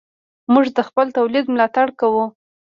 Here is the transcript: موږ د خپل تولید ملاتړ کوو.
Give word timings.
موږ 0.53 0.65
د 0.77 0.79
خپل 0.87 1.07
تولید 1.17 1.45
ملاتړ 1.53 1.87
کوو. 1.99 2.25